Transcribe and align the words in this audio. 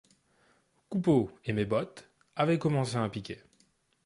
Coupeau 0.89 1.29
et 1.45 1.53
Mes-Bottes 1.53 2.09
avaient 2.35 2.57
commencé 2.57 2.95
un 2.95 3.07
piquet. 3.07 3.43